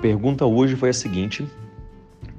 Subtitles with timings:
[0.00, 1.46] Pergunta hoje foi a seguinte: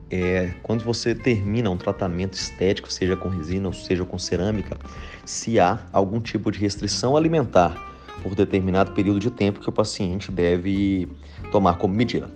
[0.10, 4.78] é, quando você termina um tratamento estético, seja com resina ou seja com cerâmica,
[5.26, 7.76] se há algum tipo de restrição alimentar
[8.22, 11.08] por determinado período de tempo que o paciente deve
[11.52, 12.30] tomar como medida.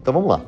[0.00, 0.40] Então vamos lá.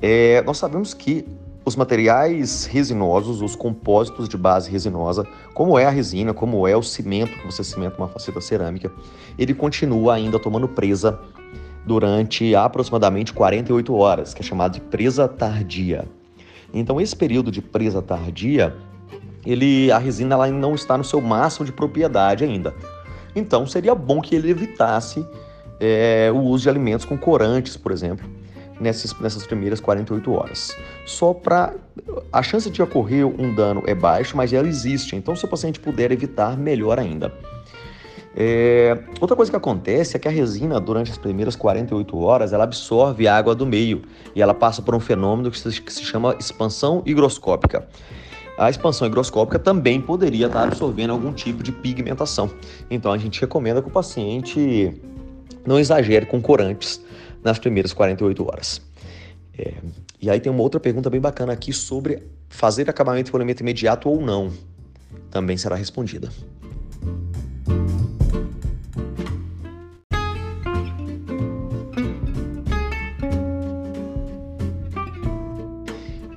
[0.00, 1.26] É, nós sabemos que
[1.66, 6.82] os materiais resinosos, os compósitos de base resinosa, como é a resina, como é o
[6.82, 8.92] cimento que você cimenta uma faceta cerâmica,
[9.38, 11.18] ele continua ainda tomando presa
[11.86, 16.06] durante aproximadamente 48 horas, que é chamado de presa tardia.
[16.72, 18.74] Então, esse período de presa tardia,
[19.46, 22.74] ele, a resina ela não está no seu máximo de propriedade ainda.
[23.36, 25.24] Então, seria bom que ele evitasse
[25.80, 28.28] é, o uso de alimentos com corantes, por exemplo,
[28.80, 30.76] nessas, nessas primeiras 48 horas.
[31.04, 31.74] Só para.
[32.32, 35.14] A chance de ocorrer um dano é baixa, mas ela existe.
[35.14, 37.32] Então, se o paciente puder evitar, melhor ainda.
[38.36, 42.64] É, outra coisa que acontece é que a resina, durante as primeiras 48 horas, ela
[42.64, 44.02] absorve a água do meio
[44.34, 47.86] e ela passa por um fenômeno que se, chama expansão higroscópica.
[48.58, 52.50] A expansão higroscópica também poderia estar absorvendo algum tipo de pigmentação.
[52.90, 55.00] Então a gente recomenda que o paciente
[55.64, 57.00] não exagere com corantes
[57.42, 58.82] nas primeiras 48 horas.
[59.56, 59.74] É,
[60.20, 64.08] e aí tem uma outra pergunta bem bacana aqui sobre fazer acabamento e polimento imediato
[64.08, 64.52] ou não.
[65.30, 66.30] Também será respondida.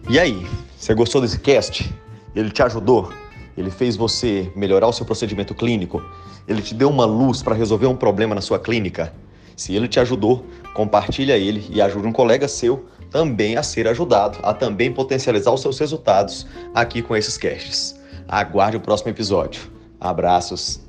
[0.09, 0.47] E aí,
[0.77, 1.93] você gostou desse cast?
[2.33, 3.11] Ele te ajudou?
[3.57, 6.01] Ele fez você melhorar o seu procedimento clínico?
[6.47, 9.13] Ele te deu uma luz para resolver um problema na sua clínica?
[9.53, 14.39] Se ele te ajudou, compartilha ele e ajude um colega seu também a ser ajudado,
[14.43, 17.99] a também potencializar os seus resultados aqui com esses casts.
[18.29, 19.69] Aguarde o próximo episódio.
[19.99, 20.79] Abraços.